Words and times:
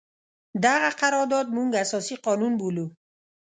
دغه 0.65 0.89
قرارداد 1.01 1.47
موږ 1.57 1.69
اساسي 1.83 2.15
قانون 2.25 2.53
بولو. 2.59 2.85